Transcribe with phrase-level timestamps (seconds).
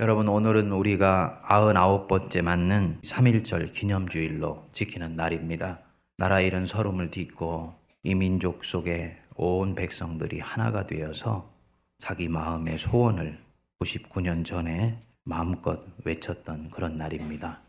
[0.00, 5.80] 여러분 오늘은 우리가 99번째 맞는 3.1절 기념주일로 지키는 날입니다.
[6.16, 11.52] 나라 잃은 서름을 딛고 이 민족 속에 온 백성들이 하나가 되어서
[11.98, 13.40] 자기 마음의 소원을
[13.80, 17.60] 99년 전에 마음껏 외쳤던 그런 날입니다.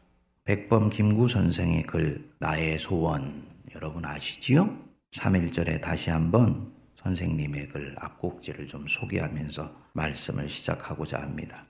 [0.43, 3.43] 백범 김구 선생의 글 나의 소원
[3.73, 4.77] 여러분 아시지요?
[5.13, 11.65] 3.1절에 다시 한번 선생님의 글 앞곡지를 좀 소개하면서 말씀을 시작하고자 합니다.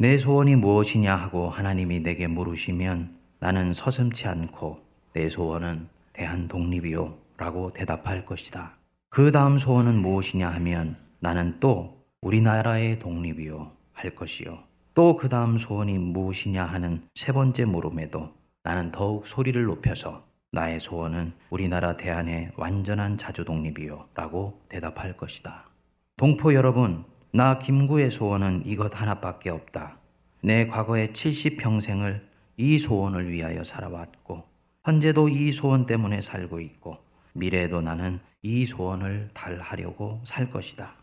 [0.00, 4.78] 내 소원이 무엇이냐 하고 하나님이 내게 물으시면 나는 서슴치 않고
[5.12, 8.78] 내 소원은 대한 독립이요 라고 대답할 것이다.
[9.10, 14.60] 그 다음 소원은 무엇이냐 하면 나는 또 우리나라의 독립이요 할 것이요.
[14.94, 21.34] 또 그 다음 소원이 무엇이냐 하는 세 번째 물음에도 나는 더욱 소리를 높여서 나의 소원은
[21.50, 25.68] 우리나라 대한의 완전한 자주 독립이요 라고 대답할 것이다.
[26.16, 29.98] 동포 여러분, 나 김구의 소원은 이것 하나밖에 없다.
[30.42, 32.22] 내 과거의 70평생을
[32.56, 34.42] 이 소원을 위하여 살아왔고,
[34.84, 36.98] 현재도 이 소원 때문에 살고 있고,
[37.34, 40.94] 미래에도 나는 이 소원을 달하려고 살 것이다.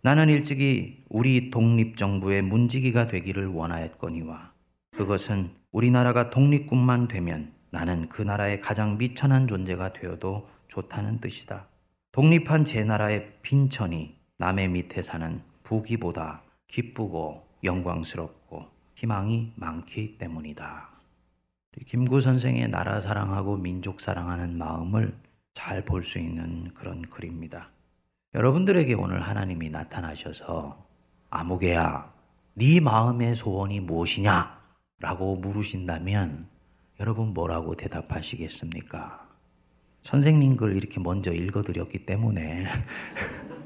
[0.00, 4.52] 나는 일찍이 우리 독립정부의 문지기가 되기를 원하였거니와,
[4.96, 11.68] 그것은 우리나라가 독립군만 되면 나는 그 나라의 가장 미천한 존재가 되어도 좋다는 뜻이다.
[12.12, 20.90] 독립한 제 나라의 빈천이 남의 밑에 사는 부기보다 기쁘고 영광스럽고 희망이 많기 때문이다.
[21.86, 25.18] 김구 선생의 나라 사랑하고 민족 사랑하는 마음을
[25.54, 27.70] 잘 볼 수 있는 그런 글입니다.
[28.34, 30.84] 여러분들에게 오늘 하나님이 나타나셔서
[31.30, 32.12] 아무개야,
[32.54, 34.60] 네 마음의 소원이 무엇이냐?
[35.00, 36.48] 라고 물으신다면
[37.00, 39.28] 여러분 뭐라고 대답하시겠습니까?
[40.02, 42.66] 선생님 글 이렇게 먼저 읽어드렸기 때문에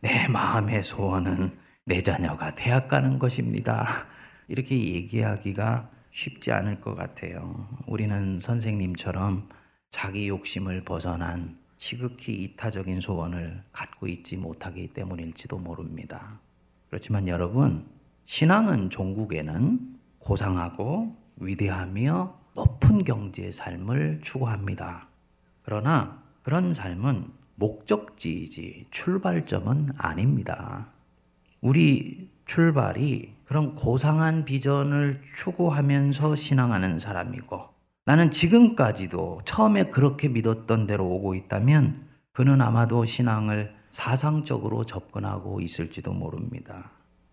[0.00, 3.86] 내 마음의 소원은 내 자녀가 대학 가는 것입니다.
[4.46, 7.68] 이렇게 얘기하기가 쉽지 않을 것 같아요.
[7.86, 9.48] 우리는 선생님처럼
[9.90, 16.40] 자기 욕심을 벗어난 지극히 이타적인 소원을 갖고 있지 못하기 때문일지도 모릅니다.
[16.88, 17.86] 그렇지만 여러분,
[18.24, 25.08] 신앙은 종국에는 고상하고 위대하며 높은 경지의 삶을 추구합니다.
[25.62, 30.88] 그러나 그런 삶은 목적지이지 출발점은 아닙니다.
[31.60, 37.68] 우리 출발이 그런 고상한 비전을 추구하면서 신앙하는 사람이고
[38.06, 46.92] 나는 지금까지도 처음에 그렇게 믿었던 대로 오고 있다면 그는 아마도 신앙을 사상적으로 접근하고 있을지도 모릅니다.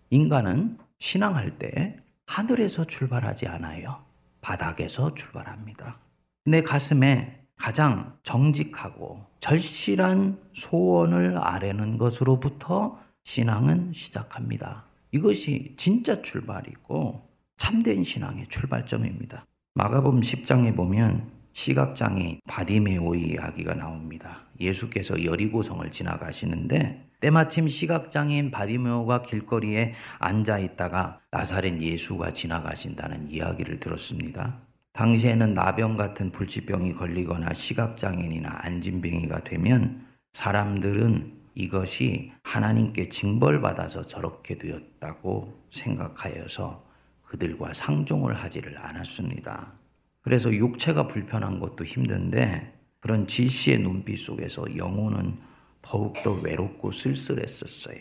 [0.10, 4.04] 인간은 신앙할 때 하늘에서 출발하지 않아요.
[4.42, 6.00] 바닥에서 출발합니다.
[6.46, 14.86] 내 가슴에 가장 정직하고 절실한 소원을 아뢰는 것으로부터 신앙은 시작합니다.
[15.12, 17.28] 이것이 진짜 출발이고
[17.58, 19.46] 참된 신앙의 출발점입니다.
[19.76, 24.42] 마가복음 10장에 보면 시각장애인 바디메오의 이야기가 나옵니다.
[24.60, 34.65] 예수께서 여리고성을 지나가시는데 때마침 시각장애인 바디메오가 길거리에 앉아 있다가 나사렛 예수가 지나가신다는 이야기를 들었습니다.
[34.96, 46.86] 당시에는 나병 같은 불치병이 걸리거나 시각장애인이나 안진병이가 되면 사람들은 이것이 하나님께 징벌받아서 저렇게 되었다고 생각하여서
[47.24, 49.74] 그들과 상종을 하지를 않았습니다.
[50.22, 55.38] 그래서 육체가 불편한 것도 힘든데 그런 지시의 눈빛 속에서 영혼은
[55.82, 58.00] 더욱더 외롭고 쓸쓸했었어요.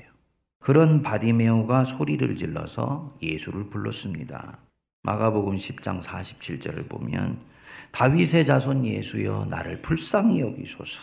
[0.61, 4.59] 그런 바디매오가 소리를 질러서 예수를 불렀습니다.
[5.05, 7.39] 마가복음 10장 47절을 보면
[7.93, 11.03] 다윗의 자손 예수여 나를 불쌍히 여기소서.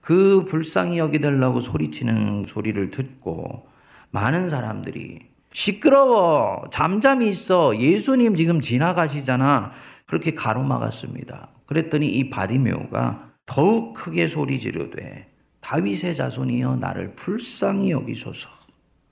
[0.00, 3.68] 그 불쌍히 여기달라고 소리치는 소리를 듣고
[4.10, 5.20] 많은 사람들이
[5.52, 9.72] 시끄러워 잠잠히 있어 예수님 지금 지나가시잖아
[10.06, 11.50] 그렇게 가로막았습니다.
[11.66, 18.48] 그랬더니 이 바디매오가 더욱 크게 소리 지르되 다윗의 자손이여 나를 불쌍히 여기소서.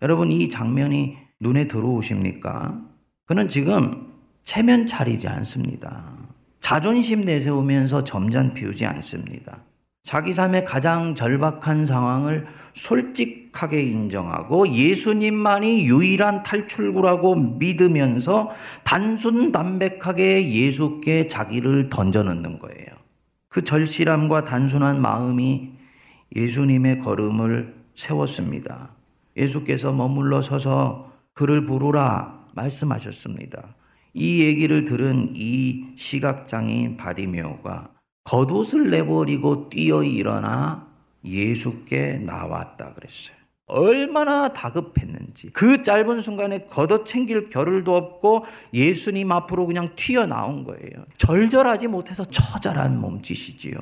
[0.00, 2.87] 여러분 이 장면이 눈에 들어오십니까?
[3.28, 4.06] 그는 지금
[4.44, 6.02] 체면 차리지 않습니다.
[6.60, 9.58] 자존심 내세우면서 점잖 피우지 않습니다.
[10.02, 18.50] 자기 삶의 가장 절박한 상황을 솔직하게 인정하고 예수님만이 유일한 탈출구라고 믿으면서
[18.82, 22.86] 단순 담백하게 예수께 자기를 던져넣는 거예요.
[23.50, 25.72] 그 절실함과 단순한 마음이
[26.34, 28.92] 예수님의 걸음을 세웠습니다.
[29.36, 33.76] 예수께서 머물러 서서 그를 부르라 말씀하셨습니다.
[34.14, 37.90] 이 얘기를 들은 이 시각장애인 바디메오가
[38.24, 40.88] 겉옷을 내버리고 뛰어 일어나
[41.24, 43.36] 예수께 나왔다 그랬어요.
[43.66, 51.04] 얼마나 다급했는지 그 짧은 순간에 걷어 챙길 겨를도 없고 예수님 앞으로 그냥 튀어나온 거예요.
[51.18, 53.78] 절절하다 못해서 처절한 몸짓이지요.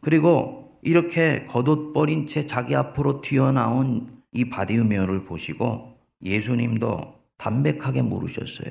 [0.00, 5.94] 그리고 이렇게 겉옷 버린 채 자기 앞으로 튀어나온 이 바디매오를 보시고
[6.24, 8.70] 예수님도 담백하게 물으셨어요.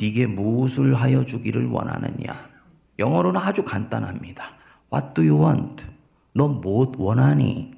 [0.00, 2.50] 네게 무엇을 하여 주기를 원하느냐?
[2.98, 4.44] 영어로는 아주 간단합니다.
[4.92, 5.84] What do you want?
[6.34, 7.72] 너 뭐 원하니?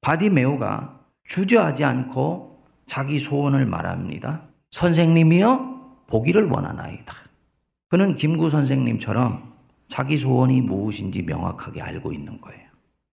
[0.00, 4.42] 바디매오가 주저하지 않고 자기 소원을 말합니다.
[4.70, 7.14] 선생님이여 보기를 원하나이다.
[7.88, 9.52] 그는 김구 선생님처럼
[9.88, 12.68] 자기 소원이 무엇인지 명확하게 알고 있는 거예요.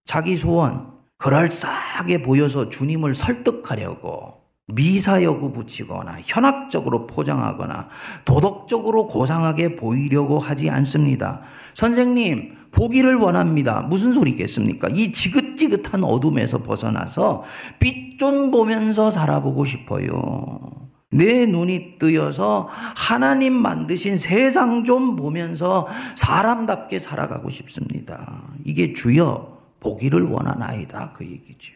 [0.06, 7.88] 자기 소원, 그럴싸하게 보여서 주님을 설득하려고 미사여구 붙이거나 현학적으로 포장하거나
[8.26, 11.42] 도덕적으로 고상하게 보이려고 하지 않습니다.
[11.76, 13.82] 선생님, 보기를 원합니다.
[13.82, 14.90] 무슨 소리겠습니까?
[14.90, 17.44] 이 지긋지긋한 어둠에서 벗어나서
[17.80, 20.60] 빛 좀 보면서 살아보고 싶어요.
[21.12, 28.44] 내 눈이 뜨여서 하나님 만드신 세상 좀 보면서 사람답게 살아가고 싶습니다.
[28.66, 31.14] 이게 주여 보기를 원하나이다.
[31.14, 31.74] 그 얘기죠.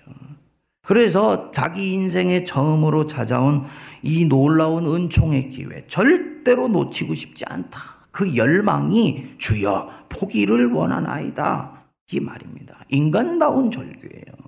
[0.82, 3.66] 그래서 자기 인생에 처음으로 찾아온
[4.02, 7.80] 이 놀라운 은총의 기회, 절대로 놓치고 싶지 않다.
[8.12, 11.86] 그 열망이 주여 포기를 원하나이다.
[12.12, 12.86] 이 말입니다.
[12.90, 14.40] 인간다운 절규예요.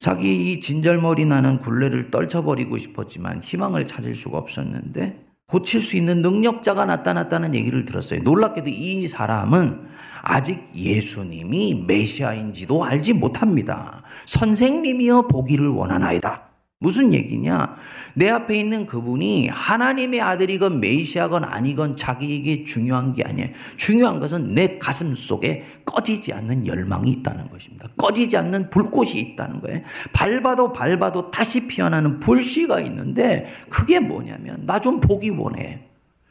[0.00, 6.86] 자기 이 진절머리 나는 굴레를 떨쳐버리고 싶었지만 희망을 찾을 수가 없었는데 고칠 수 있는 능력자가
[6.86, 8.20] 나타났다는 얘기를 들었어요.
[8.22, 9.88] 놀랍게도 이 사람은
[10.22, 14.02] 아직 예수님이 메시아인지도 알지 못합니다.
[14.24, 16.53] 선생님이여 보기를 원하나이다.
[16.84, 17.76] 무슨 얘기냐?
[18.12, 23.48] 내 앞에 있는 그분이 하나님의 아들이건 메시아건 아니건 자기에게 중요한 게 아니에요.
[23.78, 27.88] 중요한 것은 내 가슴 속에 꺼지지 않는 열망이 있다는 것입니다.
[27.96, 29.80] 꺼지지 않는 불꽃이 있다는 거예요.
[30.12, 35.80] 밟아도 밟아도 다시 피어나는 불씨가 있는데 그게 뭐냐면 나 좀 보기 원해.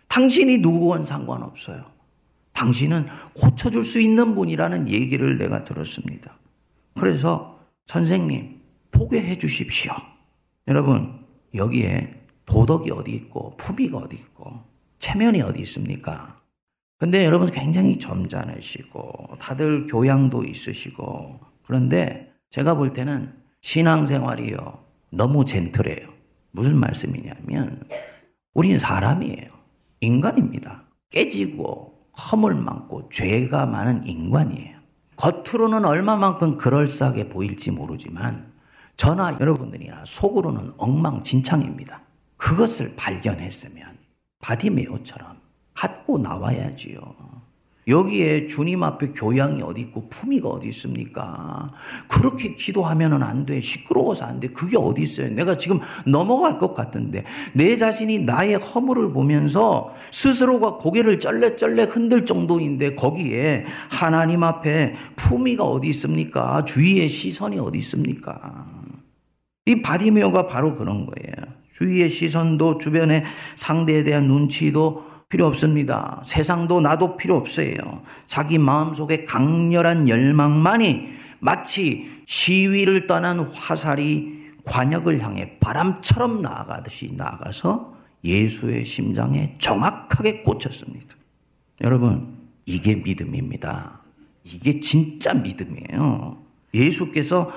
[0.09, 1.85] 당신이 누구건 상관없어요.
[2.53, 6.38] 당신은 고쳐줄 수 있는 분이라는 얘기를 내가 들었습니다.
[6.94, 7.57] 그래서
[7.88, 8.61] 선생님
[8.91, 9.91] 포기해 주십시오.
[10.68, 14.62] 여러분, 여기에 도덕이 어디 있고, 품위가 어디 있고,
[15.00, 16.38] 체면이 어디 있습니까?
[16.98, 24.83] 근데 여러분 굉장히 점잖으시고, 다들 교양도 있으시고, 그런데 제가 볼 때는 신앙생활이요.
[25.12, 26.07] 너무 젠틀해요.
[26.51, 27.83] 무슨 말씀이냐면,
[28.54, 29.51] 우린 사람이에요.
[30.00, 30.86] 인간입니다.
[31.10, 34.77] 깨지고, 허물 많고, 죄가 많은 인간이에요.
[35.18, 38.52] 겉으로는 얼마만큼 그럴싸하게 보일지 모르지만,
[38.97, 42.01] 저나 여러분들이나 속으로는 엉망진창입니다.
[42.37, 43.97] 그것을 발견했으면
[44.39, 45.37] 바디메오처럼
[45.73, 47.33] 갖고 나와야지요.
[47.87, 51.71] 여기에 주님 앞에 교양이 어디 있고 품위가 어디 있습니까?
[52.07, 53.59] 그렇게 기도하면은 안 돼.
[53.59, 54.47] 시끄러워서 안 돼.
[54.49, 55.29] 그게 어디 있어요?
[55.29, 62.95] 내가 지금 넘어갈 것 같은데 내 자신이 나의 허물을 보면서 스스로가 고개를 쩔레쩔레 흔들 정도인데
[62.95, 66.63] 거기에 하나님 앞에 품위가 어디 있습니까?
[66.63, 68.82] 주위의 시선이 어디 있습니까?
[69.65, 71.54] 이 바디메오가 바로 그런 거예요.
[71.74, 73.24] 주위의 시선도 주변의
[73.56, 76.21] 상대에 대한 눈치도 필요 없습니다.
[76.25, 77.74] 세상도 나도 필요 없어요.
[78.27, 87.94] 자기 마음속에 강렬한 열망만이 마치 시위를 떠난 화살이 관역을 향해 바람처럼 나아가듯이 나아가서
[88.24, 91.15] 예수의 심장에 정확하게 꽂혔습니다.
[91.82, 94.00] 여러분, 이게 믿음입니다.
[94.46, 96.38] 이게 진짜 믿음이에요.
[96.74, 97.51] 예수께서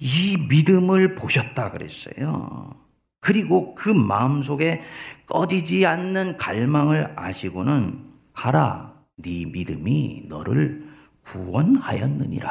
[0.00, 2.74] 이 믿음을 보셨다 그랬어요.
[3.20, 4.80] 그리고 그 마음속에
[5.26, 8.02] 꺼지지 않는 갈망을 아시고는
[8.32, 10.88] 가라 네 믿음이 너를
[11.24, 12.50] 구원하였느니라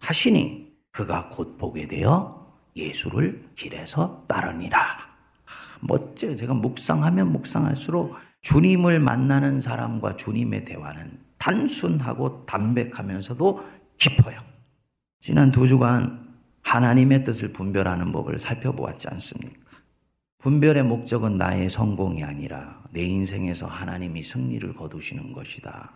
[0.00, 4.80] 하시니 그가 곧 보게 되어 예수를 길에서 따르니라.
[5.80, 6.34] 멋져요.
[6.34, 13.68] 제가 묵상하면 묵상할수록 주님을 만나는 사람과 주님의 대화는 단순하고 담백하면서도
[13.98, 14.38] 깊어요.
[15.20, 16.29] 지난 두 주간
[16.62, 19.60] 하나님의 뜻을 분별하는 법을 살펴보았지 않습니까?
[20.38, 25.92] 분별의 목적은 나의 성공이 아니라 내 인생에서 하나님이 승리를 거두시는 것이다.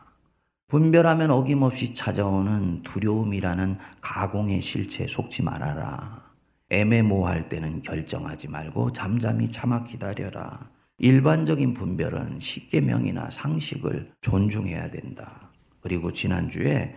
[0.68, 6.25] 분별하면 어김없이 찾아오는 두려움이라는 가공의 실체에 속지 말아라.
[6.71, 10.71] 애매모호할 때는 결정하지 말고 잠잠히 참아 기다려라.
[10.99, 15.50] 일반적인 분별은 십계명이나 상식을 존중해야 된다.
[15.80, 16.94] 그리고 지난주에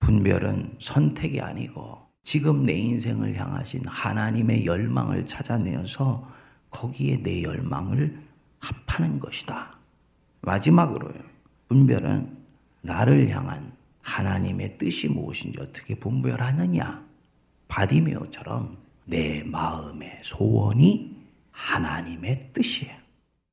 [0.00, 6.28] 분별은 선택이 아니고 지금 내 인생을 향하신 하나님의 열망을 찾아내어서
[6.70, 8.20] 거기에 내 열망을
[8.58, 9.78] 합하는 것이다.
[10.40, 11.22] 마지막으로요.
[11.68, 12.36] 분별은
[12.82, 17.06] 나를 향한 하나님의 뜻이 무엇인지 어떻게 분별하느냐.
[17.68, 21.16] 바디메오처럼 내 마음의 소원이
[21.52, 22.96] 하나님의 뜻이에요.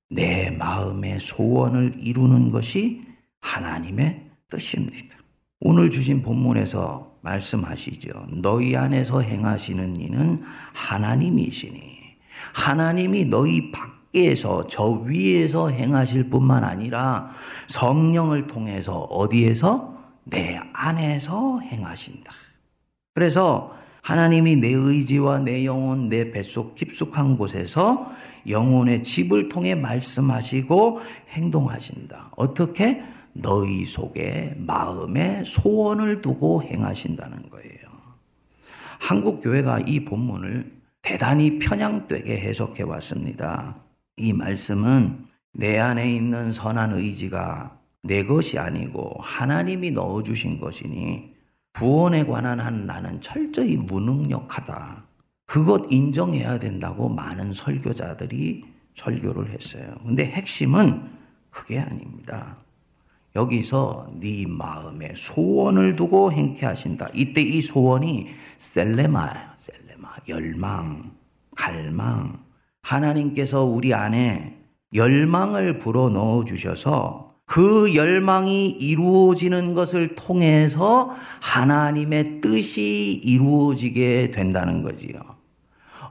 [0.10, 3.03] 내 마음의 소원을 이루는 것이
[3.39, 5.15] 하나님의 뜻입니다.
[5.60, 8.27] 오늘 주신 본문에서 말씀하시죠.
[8.32, 11.80] 너희 안에서 행하시는 이는 하나님이시니
[12.53, 17.32] 하나님이 너희 밖에서 저 위에서 행하실 뿐만 아니라
[17.68, 22.32] 성령을 통해서 어디에서 내 안에서 행하신다.
[23.15, 28.12] 그래서 하나님이 내 의지와 내 영혼, 내 뱃속 깊숙한 곳에서
[28.48, 31.00] 영혼의 집을 통해 말씀하시고
[31.30, 32.32] 행동하신다.
[32.36, 33.01] 어떻게?
[33.34, 37.74] 너희 속에 마음의 소원을 두고 행하신다는 거예요.
[39.00, 40.72] 한국 교회가 이 본문을
[41.02, 43.75] 대단히 편향되게 해석해 왔습니다.
[44.16, 51.34] 이 말씀은 내 안에 있는 선한 의지가 내 것이 아니고 하나님이 넣어 주신 것이니
[51.74, 55.06] 구원에 관한 한 나는 철저히 무능력하다.
[55.46, 58.63] 그것 인정해야 된다고 많은 설교자들이
[58.96, 59.96] 설교를 했어요.
[60.04, 61.10] 근데 핵심은
[61.50, 62.62] 그게 아닙니다.
[63.36, 67.10] 여기서 네 마음에 소원을 두고 행케 하신다.
[67.13, 70.10] 이때 이 소원이 셀레마야, 셀레마.
[70.28, 71.12] 열망,
[71.56, 72.44] 갈망.
[72.84, 74.58] 하나님께서 우리 안에
[74.94, 81.10] 열망을 불어 넣어 주셔서 그 열망이 이루어지는 것을 통해서
[81.42, 85.33] 하나님의 뜻이 이루어지게 된다는 거지요.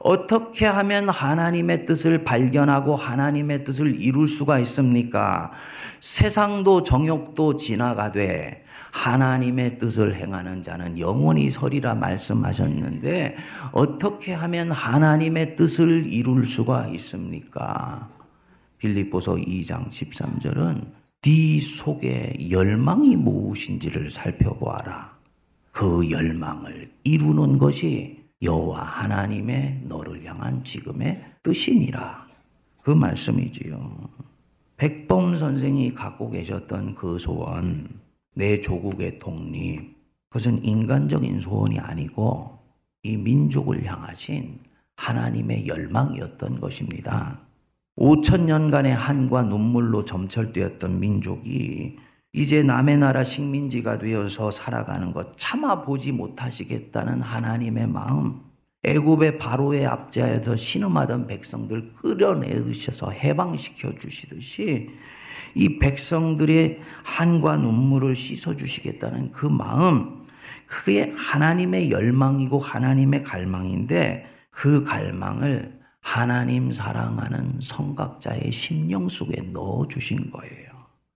[0.02, 5.52] 어떻게 하면 하나님의 뜻을 발견하고 하나님의 뜻을 이룰 수가 있습니까?
[6.00, 13.36] 세상도 정욕도 지나가되 하나님의 뜻을 행하는 자는 영원히 서리라 말씀하셨는데
[13.70, 18.08] 어떻게 하면 하나님의 뜻을 이룰 수가 있습니까?
[18.78, 20.84] 빌립보서 2장 13절은
[21.22, 25.12] 네 속에 열망이 무엇인지를 살펴보아라.
[25.70, 32.26] 그 열망을 이루는 것이 여호와 하나님의 너를 향한 지금의 뜻이니라.
[32.82, 34.10] 그 말씀이지요.
[34.76, 38.00] 백범 선생이 갖고 계셨던 그 소원,
[38.34, 39.94] 내 조국의 독립,
[40.28, 42.58] 그것은 인간적인 소원이 아니고
[43.04, 44.58] 이 민족을 향하신
[44.96, 47.40] 하나님의 열망이었던 것입니다.
[47.96, 51.98] 5천 년간의 한과 눈물로 점철되었던 민족이
[52.34, 58.40] 이제 남의 나라 식민지가 되어서 살아가는 것 참아 보지 못하시겠다는 하나님의 마음.
[58.84, 64.90] 애굽의 바로의 압제하에서 신음하던 백성들 끌어내으셔서 해방시켜 주시듯이
[65.54, 70.22] 이 백성들의 한과 눈물을 씻어 주시겠다는 그 마음,
[70.66, 80.71] 그게 하나님의 열망이고 하나님의 갈망인데 그 갈망을 하나님 사랑하는 성각자의 심령 속에 넣어 주신 거예요.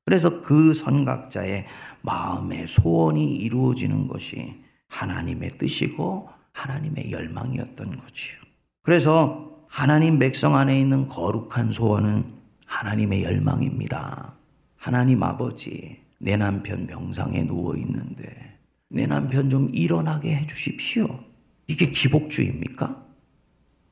[0.06, 1.66] 그래서 그 선각자의
[2.02, 4.54] 마음의 소원이 이루어지는 것이
[4.86, 8.38] 하나님의 뜻이고 하나님의 열망이었던 거지요.
[8.82, 12.24] 그래서 하나님 백성 안에 있는 거룩한 소원은
[12.66, 14.34] 하나님의 열망입니다.
[14.76, 18.58] 하나님 아버지, 내 남편 병상에 누워 있는데
[18.88, 21.18] 내 남편 좀 일어나게 해 주십시오.
[21.66, 23.04] 이게 기복주의입니까?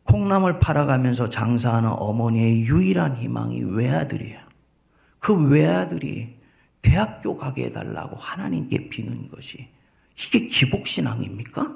[0.04, 4.43] 콩나물 팔아가면서 장사하는 어머니의 유일한 희망이 외아들이야.
[5.24, 6.36] 그 외아들이
[6.82, 9.70] 대학교 가게 해달라고 하나님께 비는 것이
[10.18, 11.74] 이게 기복신앙입니까?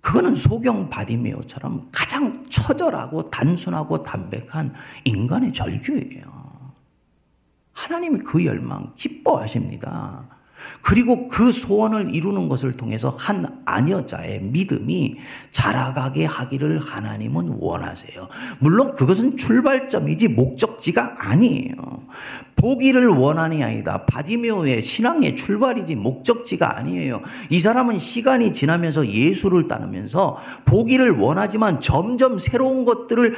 [0.00, 4.74] 그거는 소경 바디메오처럼 가장 처절하고 단순하고 담백한
[5.04, 6.72] 인간의 절규예요.
[7.70, 10.31] 하나님이 그 열망 기뻐하십니다.
[10.80, 15.16] 그리고 그 소원을 이루는 것을 통해서 한 아녀자의 믿음이
[15.52, 18.28] 자라가게 하기를 하나님은 원하세요.
[18.58, 21.74] 물론 그것은 출발점이지 목적지가 아니에요.
[22.56, 24.04] 보기를 원하니 아니다.
[24.06, 27.20] 바디메오의 신앙의 출발이지 목적지가 아니에요.
[27.50, 33.34] 이 사람은 시간이 지나면서 예수를 따르면서 보기를 원하지만 점점 새로운 것들을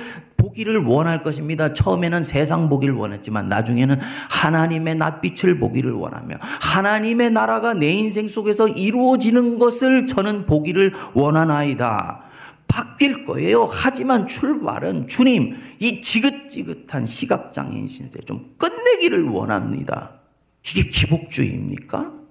[0.55, 1.73] 보기를 원할 것입니다.
[1.73, 3.99] 처음에는 세상 보기를 원했지만 나중에는
[4.31, 12.23] 하나님의 낯빛을 보기를 원하며 하나님의 나라가 내 인생 속에서 이루어지는 것을 저는 보기를 원하나이다.
[12.69, 13.69] 바뀔 거예요.
[13.71, 20.13] 하지만 출발은 주님, 이 지긋지긋한 시각장애인 신세 좀 끝내기를 원합니다.
[20.67, 22.24] 이게 기복주의입니까?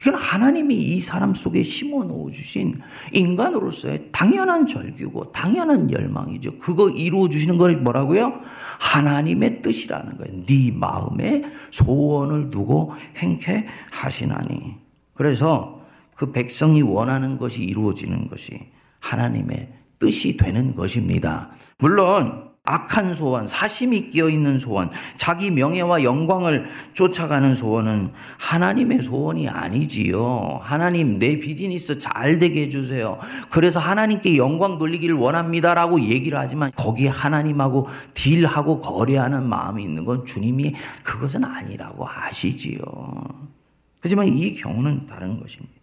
[0.00, 2.78] 이건 하나님이 이 사람 속에 심어 주신
[3.12, 6.58] 인간으로서의 당연한 절규고 당연한 열망이죠.
[6.58, 8.40] 그거 이루어 주시는 걸 뭐라고요?
[8.78, 10.44] 하나님의 뜻이라는 거예요.
[10.46, 14.76] 네 마음에 소원을 두고 행케 하시나니.
[15.14, 15.80] 그래서
[16.14, 18.68] 그 백성이 원하는 것이 이루어지는 것이
[19.00, 21.50] 하나님의 뜻이 되는 것입니다.
[21.78, 30.60] 물론 악한 소원, 사심이 끼어 있는 소원, 자기 명예와 영광을 쫓아가는 소원은 하나님의 소원이 아니지요.
[30.62, 33.18] 하나님 내 비즈니스 잘 되게 해주세요.
[33.48, 40.74] 그래서 하나님께 영광 돌리기를 원합니다라고 얘기를 하지만 거기에 하나님하고 딜하고 거래하는 마음이 있는 건 주님이
[41.02, 42.80] 그것은 아니라고 아시지요.
[44.00, 45.74] 하지만 이 경우는 다른 것입니다.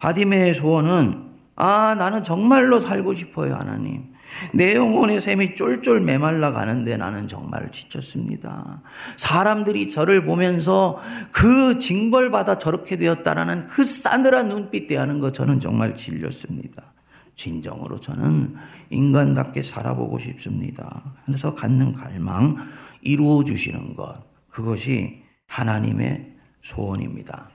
[0.00, 4.17] 바디메의 소원은 아 나는 정말로 살고 싶어요 하나님.
[4.54, 8.82] 내 영혼의 샘이 쫄쫄 메말라 가는데 나는 정말 지쳤습니다.
[9.16, 10.98] 사람들이 저를 보면서
[11.32, 16.92] 그 징벌받아 저렇게 되었다라는 그 싸늘한 눈빛 대하는 거 저는 정말 질렸습니다.
[17.34, 18.56] 진정으로 저는
[18.90, 21.14] 인간답게 살아보고 싶습니다.
[21.24, 22.56] 그래서 갖는 갈망
[23.00, 24.14] 이루어 주시는 것
[24.50, 27.50] 그것이 하나님의 소원입니다.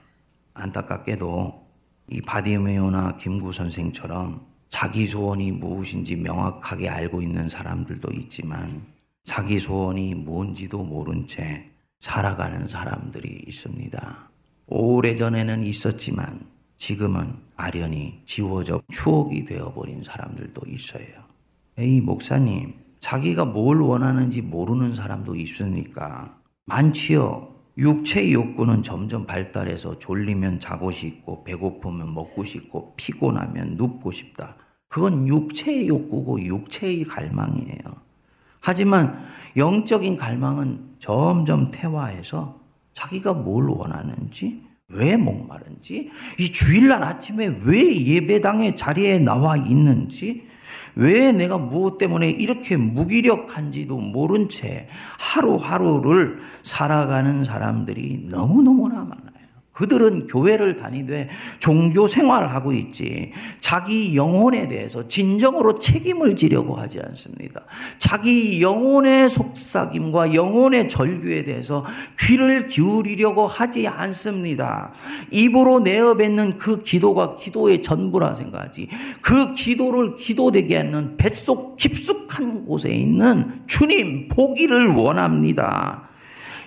[0.54, 1.64] 안타깝게도
[2.10, 8.82] 이 바디메오나 김구 선생처럼 자기 소원이 무엇인지 명확하게 알고 있는 사람들도 있지만
[9.22, 14.30] 자기 소원이 뭔지도 모른 채 살아가는 사람들이 있습니다.
[14.66, 16.40] 오래전에는 있었지만
[16.76, 21.06] 지금은 아련히 지워져 추억이 되어버린 사람들도 있어요.
[21.78, 26.36] 에이, 목사님, 자기가 뭘 원하는지 모르는 사람도 있습니까?
[26.64, 27.54] 많지요.
[27.78, 34.56] 육체의 욕구는 점점 발달해서 졸리면 자고 싶고 배고프면 먹고 싶고 피곤하면 눕고 싶다.
[34.94, 37.82] 그건 육체의 욕구고 육체의 갈망이에요.
[38.60, 39.18] 하지만
[39.56, 42.60] 영적인 갈망은 점점 퇴화해서
[42.92, 50.46] 자기가 뭘 원하는지, 왜 목마른지, 이 주일날 아침에 왜 예배당의 자리에 나와 있는지,
[50.94, 54.86] 왜 내가 무엇 때문에 이렇게 무기력한지도 모른 채
[55.18, 59.33] 하루하루를 살아가는 사람들이 너무너무나 많아요.
[59.74, 61.28] 그들은 교회를 다니되
[61.58, 67.62] 종교 생활을 하고 있지 자기 영혼에 대해서 진정으로 책임을 지려고 하지 않습니다.
[67.98, 71.84] 자기 영혼의 속삭임과 영혼의 절규에 대해서
[72.20, 74.92] 귀를 기울이려고 하지 않습니다.
[75.32, 78.88] 입으로 내어뱉는 그 기도가 기도의 전부라 생각하지.
[79.20, 86.08] 그 기도를 기도되게 하는 뱃속 깊숙한 곳에 있는 주님 보기를 원합니다.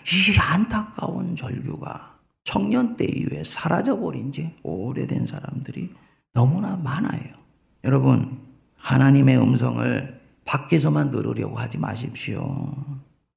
[0.03, 2.16] 이 안타까운 절규가
[2.47, 5.93] 청년 때 이후에 사라져버린 지 오래된 사람들이
[6.31, 7.35] 너무나 많아요.
[7.83, 8.39] 여러분,
[8.77, 12.73] 하나님의 음성을 밖에서만 들으려고 하지 마십시오.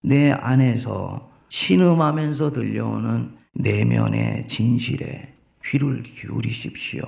[0.00, 7.02] 내 안에서 신음하면서 들려오는 내면의 진실에 귀를 기울이십시오.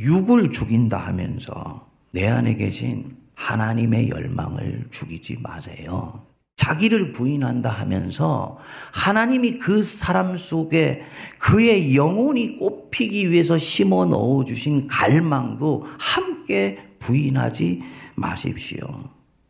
[0.00, 6.26] 육을 죽인다 하면서 내 안에 계신 하나님의 열망을 죽이지 마세요.
[6.62, 8.56] 자기를 부인한다 하면서
[8.92, 11.02] 하나님이 그 사람 속에
[11.38, 17.82] 그의 영혼이 꽃피기 위해서 심어 넣어 주신 갈망도 함께 부인하지
[18.14, 18.86] 마십시오.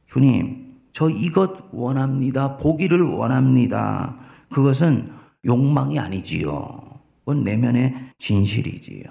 [0.07, 2.57] 주님, 저 이것 원합니다.
[2.57, 4.17] 보기를 원합니다.
[4.51, 5.13] 그것은
[5.45, 6.81] 욕망이 아니지요.
[7.27, 9.05] 그건 내면의 진실이지요.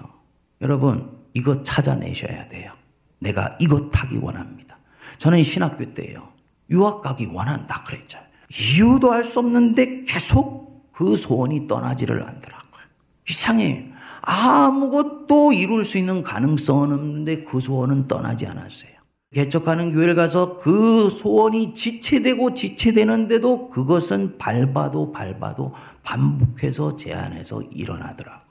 [0.60, 2.72] 여러분, 이것 찾아내셔야 돼요.
[3.20, 4.76] 내가 이것 하기 원합니다.
[5.18, 6.31] 저는 신학교 때요.
[6.72, 8.28] 유학 가기 원한다 그랬잖아요.
[8.50, 12.82] 이유도 알 수 없는데 계속 그 소원이 떠나지를 않더라고요.
[13.28, 13.92] 이상해.
[14.22, 18.90] 아무것도 이룰 수 있는 가능성은 없는데 그 소원은 떠나지 않았어요.
[19.34, 28.41] 개척하는 교회를 가서 그 소원이 지체되고 지체되는데도 그것은 밟아도 밟아도 반복해서 제안해서 일어나더라고요.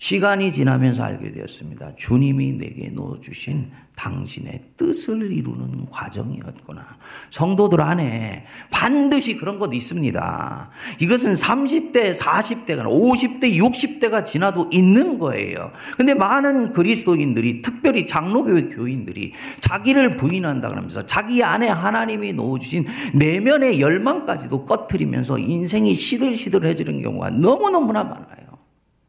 [0.00, 1.96] 시간이 지나면서 알게 되었습니다.
[1.96, 6.96] 주님이 내게 넣어주신 당신의 뜻을 이루는 과정이었구나.
[7.30, 10.70] 성도들 안에 반드시 그런 것 있습니다.
[11.00, 15.72] 이것은 30대, 40대가, 50대, 60대가 지나도 있는 거예요.
[15.96, 24.64] 근데 많은 그리스도인들이, 특별히 장로교회 교인들이 자기를 부인한다 그러면서 자기 안에 하나님이 넣어주신 내면의 열망까지도
[24.64, 28.37] 꺼트리면서 인생이 시들시들해지는 경우가 너무너무나 많아요.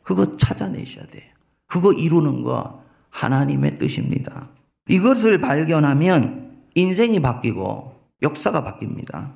[0.09, 1.21] 그거 찾아내셔야 돼요.
[1.67, 4.49] 그거 이루는 거 하나님의 뜻입니다.
[4.87, 7.93] 이것을 발견하면 인생이 바뀌고
[8.23, 9.33] 역사가 바뀝니다.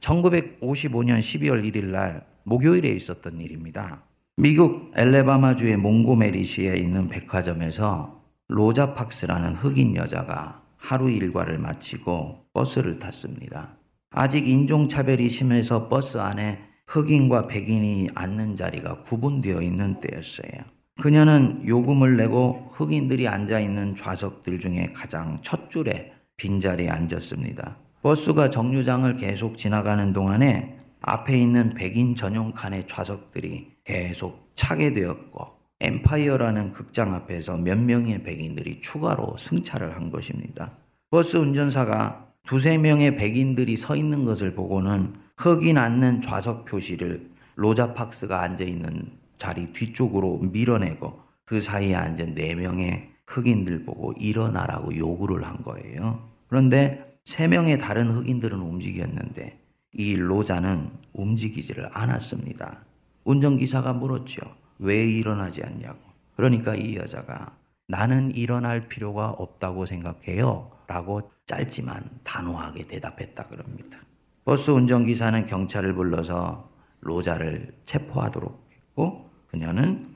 [0.00, 4.02] 1955년 12월 1일 날 목요일에 있었던 일입니다.
[4.36, 13.78] 미국 엘레바마주의 몽고메리시에 있는 백화점에서 로자 팍스라는 흑인 여자가 하루 일과를 마치고 버스를 탔습니다.
[14.10, 20.64] 아직 인종차별이 심해서 버스 안에 흑인과 백인이 앉는 자리가 구분되어 있는 때였어요.
[21.00, 27.76] 그녀는 요금을 내고 흑인들이 앉아 있는 좌석들 중에 가장 첫 줄에 빈자리에 앉았습니다.
[28.02, 36.72] 버스가 정류장을 계속 지나가는 동안에 앞에 있는 백인 전용 칸의 좌석들이 계속 차게 되었고 엠파이어라는
[36.72, 40.72] 극장 앞에서 몇 명의 백인들이 추가로 승차를 한 것입니다.
[41.10, 48.40] 버스 운전사가 두세 명의 백인들이 서 있는 것을 보고는 흑인 앉는 좌석 표시를 로자 팍스가
[48.42, 55.62] 앉아 있는 자리 뒤쪽으로 밀어내고 그 사이에 앉은 네 명의 흑인들 보고 일어나라고 요구를 한
[55.62, 56.26] 거예요.
[56.48, 59.60] 그런데 세 명의 다른 흑인들은 움직였는데
[59.92, 62.84] 이 로자는 움직이지를 않았습니다.
[63.24, 64.42] 운전기사가 물었죠.
[64.78, 65.98] 왜 일어나지 않냐고.
[66.36, 70.70] 그러니까 이 여자가 나는 일어날 필요가 없다고 생각해요.
[70.86, 73.98] 라고 짧지만 단호하게 대답했다 그럽니다.
[74.44, 76.68] 버스 운전기사는 경찰을 불러서
[77.00, 80.06] 로자를 체포하도록 했고 그녀는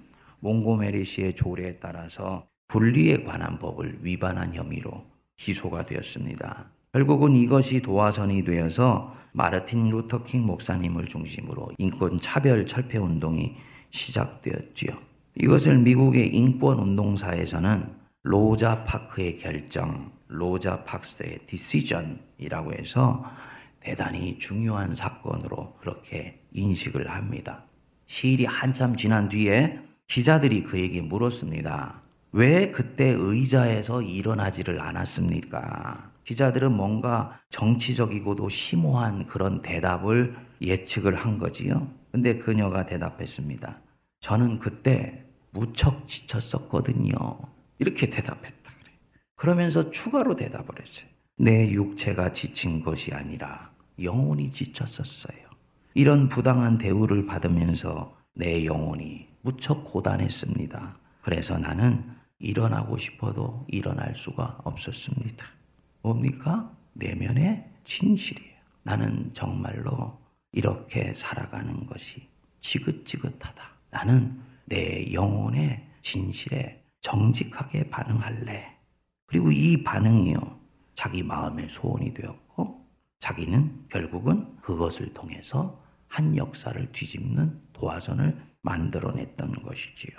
[0.41, 6.67] 몽고메리 시의 조례에 따라서 분리에 관한 법을 위반한 혐의로 기소가 되었습니다.
[6.93, 13.57] 결국은 이것이 도화선이 되어서 마르틴 루터킹 목사님을 중심으로 인권 차별 철폐 운동이
[13.91, 14.93] 시작되었지요.
[15.37, 23.25] 이것을 미국의 인권 운동사에서는 로자 파크의 결정, 로자 팍스의 디시전이라고 해서
[23.89, 27.65] 대단히 중요한 사건으로 그렇게 인식을 합니다.
[28.07, 32.03] 시일이 한참 지난 뒤에 기자들이 그에게 물었습니다.
[32.33, 36.13] 왜 그때 의자에서 일어나지를 않았습니까?
[36.25, 41.91] 기자들은 뭔가 정치적이고도 심오한 그런 대답을 예측을 한 거지요.
[42.13, 43.81] 근데 그녀가 대답했습니다.
[44.21, 47.39] 저는 그때 무척 지쳤었거든요.
[47.79, 48.93] 이렇게 대답했다 그래.
[49.35, 51.09] 그러면서 추가로 대답을 했어요.
[51.39, 53.68] 내 육체가 지친 것이 아니라
[54.01, 55.49] 영혼이 지쳤었어요.
[55.95, 60.97] 이런 부당한 대우를 받으면서 내 영혼이 무척 고단했습니다.
[61.23, 62.05] 그래서 나는
[62.39, 65.45] 일어나고 싶어도 일어날 수가 없었습니다.
[66.03, 66.73] 뭡니까?
[66.93, 68.57] 내면의 진실이에요.
[68.83, 70.19] 나는 정말로
[70.53, 72.29] 이렇게 살아가는 것이
[72.61, 73.63] 지긋지긋하다.
[73.91, 78.77] 나는 내 영혼의 진실에 정직하게 반응할래.
[79.27, 80.59] 그리고 이 반응이요.
[80.95, 82.48] 자기 마음의 소원이 되었고,
[83.19, 90.17] 자기는 결국은 그것을 통해서 한 역사를 뒤집는 도화선을 만들어냈던 것이지요.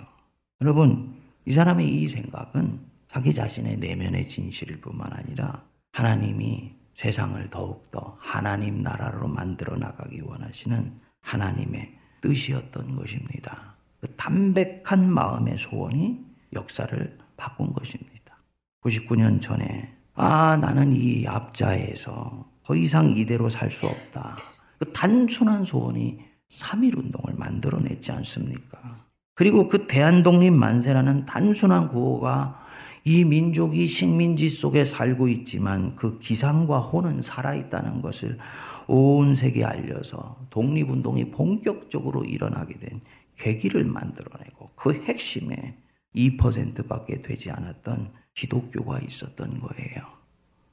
[0.61, 2.79] 여러분, 이 사람의 이 생각은
[3.11, 11.97] 자기 자신의 내면의 진실일 뿐만 아니라 하나님이 세상을 더욱더 하나님 나라로 만들어 나가기 원하시는 하나님의
[12.21, 13.75] 뜻이었던 것입니다.
[14.01, 18.37] 그 담백한 마음의 소원이 역사를 바꾼 것입니다.
[18.81, 24.37] 99년 전에 아 나는 이 압자에서 더 이상 이대로 살 수 없다.
[24.77, 26.19] 그 단순한 소원이
[26.51, 29.07] 3.1 운동을 만들어냈지 않습니까?
[29.33, 32.63] 그리고 그 대한독립 만세라는 단순한 구호가
[33.05, 38.37] 이 민족이 식민지 속에 살고 있지만 그 기상과 혼은 살아있다는 것을
[38.85, 43.01] 온 세계에 알려서 독립운동이 본격적으로 일어나게 된
[43.37, 45.75] 계기를 만들어내고 그 핵심에
[46.15, 50.03] 2%밖에 되지 않았던 기독교가 있었던 거예요.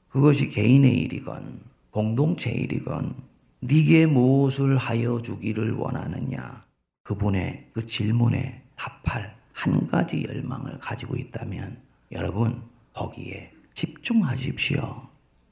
[0.09, 3.15] 그것이 개인의 일이건 공동체 일이건
[3.59, 6.63] 네게 무엇을 하여 주기를 원하느냐
[7.01, 11.81] 그분의 그 질문에 답할 한 가지 열망을 가지고 있다면
[12.11, 12.61] 여러분
[12.93, 15.07] 거기에 집중하십시오.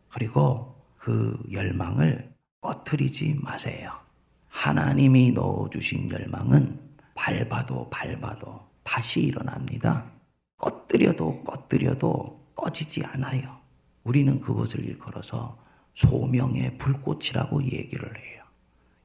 [0.07, 2.31] 그리고 그 열망을
[2.61, 3.93] 꺼트리지 마세요.
[4.47, 6.79] 하나님이 넣어주신 열망은
[7.15, 10.11] 밟아도 밟아도 다시 일어납니다.
[10.57, 13.57] 꺼뜨려도 꺼뜨려도 꺼지지 않아요.
[14.03, 15.64] 우리는 그것을 일컬어서
[15.95, 18.43] 소명의 불꽃이라고 얘기를 해요.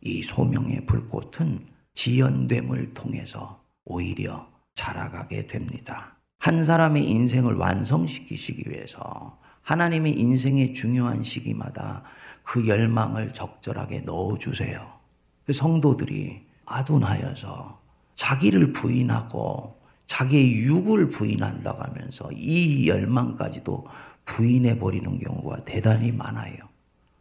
[0.03, 6.16] 이 소명의 불꽃은 지연됨을 통해서 오히려 자라가게 됩니다.
[6.38, 12.03] 한 사람의 인생을 완성시키시기 위해서 하나님의 인생의 중요한 시기마다
[12.42, 15.00] 그 열망을 적절하게 넣어주세요.
[15.44, 17.81] 그 성도들이 아둔하여서
[18.16, 23.87] 자기를 부인하고 자기의 육을 부인한다고 하면서 이 열망까지도
[24.24, 26.69] 부인해 버리는 경우가 대단히 많아요.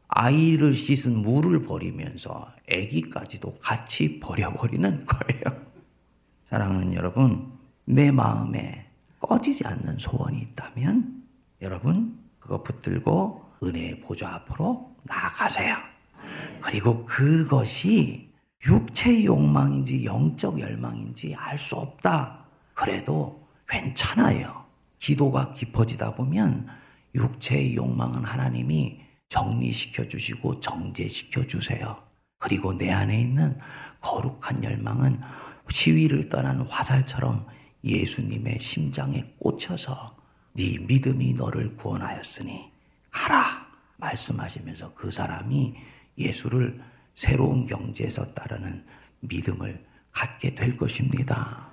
[0.10, 5.44] 아이를 씻은 물을 버리면서 아기까지도 같이 버려버리는 거예요.
[6.50, 7.52] 사랑하는 여러분,
[7.86, 11.24] 내 마음에 꺼지지 않는 소원이 있다면
[11.62, 15.76] 여러분 그거 붙들고 은혜의 보좌 앞으로 나아가세요.
[16.62, 18.30] 그리고 그것이
[18.66, 22.46] 육체의 욕망인지 영적 열망인지 알 수 없다.
[22.74, 24.66] 그래도 괜찮아요.
[25.00, 26.68] 기도가 깊어지다 보면
[27.16, 32.02] 육체의 욕망은 하나님이 정리시켜 주시고 정제시켜 주세요.
[32.40, 33.58] 그리고 내 안에 있는
[34.02, 35.22] 거룩한 열망은
[35.70, 37.46] 시위를 떠난 화살처럼
[37.84, 40.18] 예수님의 심장에 꽂혀서
[40.54, 42.72] 네 믿음이 너를 구원하였으니
[43.12, 45.76] 가라 말씀하시면서 그 사람이
[46.18, 46.82] 예수를
[47.16, 48.86] 새로운 경지에서 따르는
[49.22, 51.68] 믿음을 갖게 될 것입니다.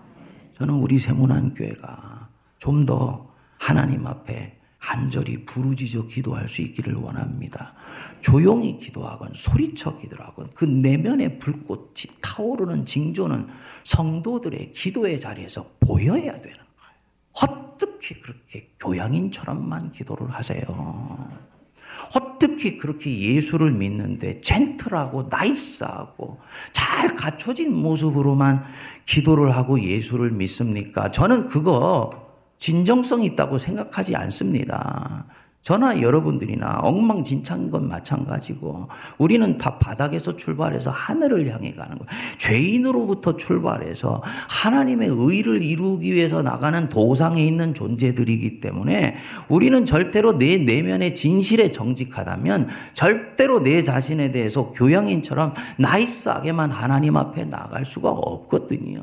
[0.58, 7.74] 저는 우리 세문안 교회가 좀 더 하나님 앞에 간절히 부르짖어 기도할 수 있기를 원합니다.
[8.20, 13.48] 조용히 기도하건 소리쳐 기도하건 그 내면의 불꽃이 타오르는 징조는
[13.84, 17.42] 성도들의 기도의 자리에서 보여야 되는 거예요.
[17.42, 20.62] 어떻게 그렇게 교양인처럼만 기도를 하세요?
[22.14, 26.38] 어떻게 그렇게 예수를 믿는데 젠틀하고 나이스하고
[26.72, 28.64] 잘 갖춰진 모습으로만
[29.06, 31.10] 기도를 하고 예수를 믿습니까?
[31.10, 32.25] 저는 그거
[32.58, 35.26] 진정성 있다고 생각하지 않습니다.
[35.66, 38.86] 저나 여러분들이나 엉망진창인 건 마찬가지고
[39.18, 42.08] 우리는 다 바닥에서 출발해서 하늘을 향해 가는 거예요.
[42.38, 49.16] 죄인으로부터 출발해서 하나님의 의를 이루기 위해서 나가는 도상에 있는 존재들이기 때문에
[49.48, 57.84] 우리는 절대로 내 내면의 진실에 정직하다면 절대로 내 자신에 대해서 교양인처럼 nice하게만 하나님 앞에 나갈
[57.84, 59.02] 수가 없거든요.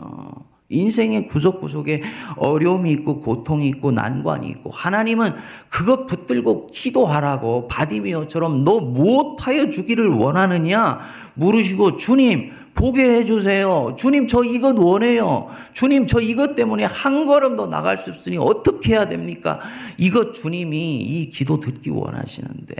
[0.73, 2.01] 인생의 구석구석에
[2.37, 5.33] 어려움이 있고 고통이 있고 난관이 있고 하나님은
[5.69, 10.99] 그것 붙들고 기도하라고 바디미어처럼 너 무엇하여 주기를 원하느냐?
[11.35, 13.95] 물으시고 주님 보게 해주세요.
[13.97, 15.49] 주님, 저 이것 원해요.
[15.73, 19.59] 주님, 저 이것 때문에 한 걸음도 나갈 수 없으니 어떻게 해야 됩니까?
[19.97, 22.75] 이것 주님이 이 기도 듣기 원하시는데,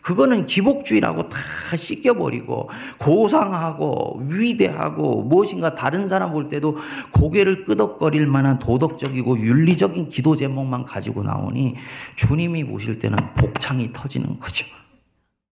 [0.00, 1.38] 그거는 기복주의라고 다
[1.76, 2.68] 씻겨버리고,
[2.98, 6.76] 고상하고, 위대하고, 무엇인가 다른 사람 볼 때도
[7.12, 11.76] 고개를 끄덕거릴 만한 도덕적이고 윤리적인 기도 제목만 가지고 나오니,
[12.16, 14.66] 주님이 보실 때는 복창이 터지는 거죠.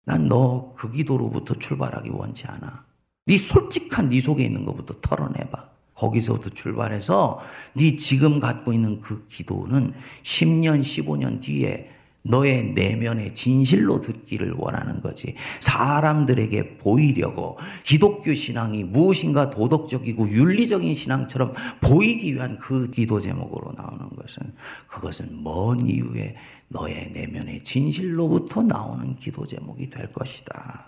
[0.05, 2.88] 난 너 그 기도로부터 출발하기 원치 않아.
[3.29, 5.69] 네 솔직한 네 속에 있는 것부터 털어내봐.
[5.93, 7.39] 거기서부터 출발해서
[7.73, 11.91] 네 지금 갖고 있는 그 기도는 10년, 15년 뒤에
[12.23, 15.35] 너의 내면의 진실로 듣기를 원하는 거지.
[15.59, 24.53] 사람들에게 보이려고 기독교 신앙이 무엇인가 도덕적이고 윤리적인 신앙처럼 보이기 위한 그 기도 제목으로 나오는 것은
[24.87, 26.35] 그것은 먼 이후에
[26.69, 30.87] 너의 내면의 진실로부터 나오는 기도 제목이 될 것이다.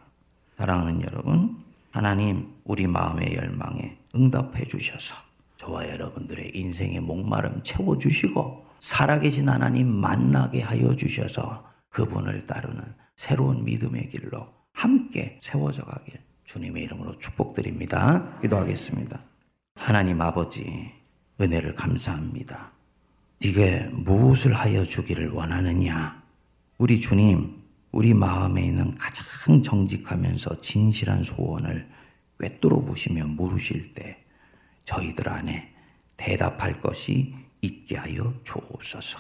[0.58, 5.16] 사랑하는 여러분, 하나님 우리 마음의 열망에 응답해 주셔서
[5.58, 12.82] 저와 여러분들의 인생의 목마름 채워 주시고 살아계신 하나님 만나게 하여 주셔서 그분을 따르는
[13.16, 18.40] 새로운 믿음의 길로 함께 세워져 가길 주님의 이름으로 축복드립니다.
[18.42, 19.22] 기도하겠습니다.
[19.76, 20.92] 하나님 아버지
[21.40, 22.72] 은혜를 감사합니다.
[23.42, 26.22] 네게 무엇을 하여 주기를 원하느냐?
[26.78, 27.61] 우리 주님
[27.92, 31.90] 우리 마음에 있는 가장 정직하면서 진실한 소원을
[32.40, 34.24] 꿰뚫어 보시며 물으실 때
[34.86, 35.74] 저희들 안에
[36.18, 39.20] 대답할 것이 있게 하여 주옵소서.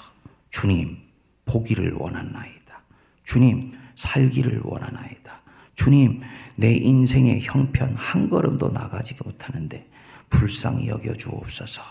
[0.49, 0.97] 주님,
[1.45, 2.81] 보기를 원하나이다.
[3.23, 5.41] 주님, 살기를 원하나이다.
[5.75, 6.21] 주님,
[6.55, 9.87] 내 인생의 형편 한 걸음도 나가지 못하는데
[10.29, 11.81] 불쌍히 여겨 주옵소서.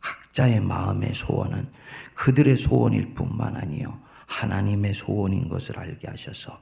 [0.00, 1.68] 각자의 마음의 소원은
[2.14, 4.00] 그들의 소원일 뿐만 아니요
[4.32, 6.58] 하나님의 소원인 것을 알게 하셔서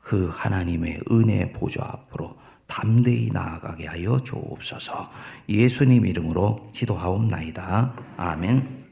[0.00, 5.10] 그 하나님의 은혜 보좌 앞으로 담대히 나아가게 하여 주옵소서.
[5.48, 7.94] 예수님 이름으로 기도하옵나이다.
[8.16, 8.83] 아멘.